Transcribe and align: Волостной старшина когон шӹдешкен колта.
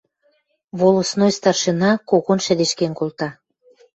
Волостной 0.79 1.31
старшина 1.37 1.91
когон 2.09 2.39
шӹдешкен 2.45 2.91
колта. 2.99 3.29